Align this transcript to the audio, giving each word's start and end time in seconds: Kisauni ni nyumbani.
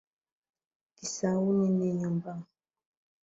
Kisauni 0.97 1.67
ni 1.69 1.93
nyumbani. 1.93 2.43